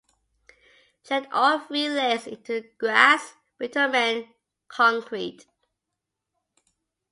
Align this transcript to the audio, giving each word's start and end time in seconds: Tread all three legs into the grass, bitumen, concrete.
Tread 1.03 1.27
all 1.31 1.59
three 1.59 1.87
legs 1.87 2.25
into 2.25 2.61
the 2.61 2.67
grass, 2.79 3.35
bitumen, 3.59 4.29
concrete. 4.67 5.45